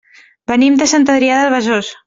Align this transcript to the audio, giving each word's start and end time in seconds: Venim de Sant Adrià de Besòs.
Venim 0.51 0.79
de 0.81 0.87
Sant 0.93 1.07
Adrià 1.19 1.39
de 1.43 1.55
Besòs. 1.57 1.97